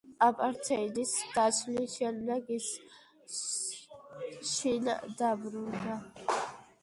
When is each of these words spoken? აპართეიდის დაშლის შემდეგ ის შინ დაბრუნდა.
აპართეიდის 0.25 1.11
დაშლის 1.33 1.91
შემდეგ 1.99 2.49
ის 2.55 2.71
შინ 4.53 4.91
დაბრუნდა. 5.21 5.99